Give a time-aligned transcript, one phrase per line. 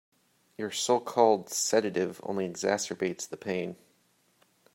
[0.57, 3.75] Your so-called sedative only exacerbates the pain.